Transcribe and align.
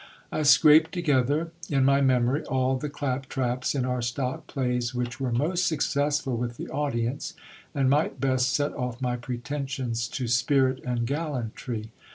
I 0.31 0.41
scraped 0.41 0.91
together 0.93 1.51
in 1.69 1.85
my 1.85 2.01
memory 2.01 2.43
all 2.45 2.75
the 2.75 2.89
clap 2.89 3.27
traps 3.27 3.75
in 3.75 3.85
our 3.85 4.01
stock 4.01 4.47
plays, 4.47 4.95
which 4.95 5.19
were 5.19 5.31
most 5.31 5.67
successful 5.67 6.35
with 6.35 6.57
the 6.57 6.69
audience, 6.69 7.35
and 7.75 7.87
might 7.87 8.19
best 8.19 8.51
set 8.51 8.73
off 8.73 8.99
my 8.99 9.15
pretensions 9.15 10.07
to 10.07 10.27
spirit 10.27 10.81
and 10.83 11.05
gallantry. 11.05 11.91